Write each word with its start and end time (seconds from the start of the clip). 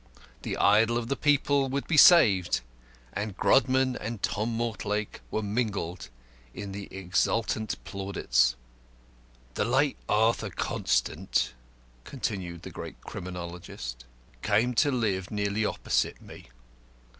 The 0.41 0.57
idol 0.57 0.97
of 0.97 1.09
the 1.09 1.15
people 1.15 1.69
would 1.69 1.85
be 1.85 1.95
saved, 1.95 2.61
and 3.13 3.37
"Grodman" 3.37 3.95
and 3.95 4.19
"Tom 4.23 4.51
Mortlake" 4.51 5.21
were 5.29 5.43
mingled 5.43 6.09
in 6.55 6.71
the 6.71 6.87
exultant 6.91 7.75
plaudits. 7.83 8.55
"The 9.53 9.63
late 9.63 9.97
Arthur 10.09 10.49
Constant," 10.49 11.53
continued 12.03 12.63
the 12.63 12.71
great 12.71 12.99
criminologist, 13.01 14.05
"came 14.41 14.73
to 14.73 14.89
live 14.89 15.29
nearly 15.29 15.63
opposite 15.65 16.19
me. 16.19 16.47